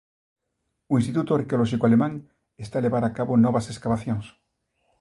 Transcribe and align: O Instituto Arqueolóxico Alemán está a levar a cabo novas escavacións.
O 0.91 0.93
Instituto 1.01 1.31
Arqueolóxico 1.39 1.83
Alemán 1.85 2.13
está 2.63 2.75
a 2.79 2.85
levar 2.85 3.03
a 3.05 3.13
cabo 3.17 3.33
novas 3.45 3.65
escavacións. 3.73 4.25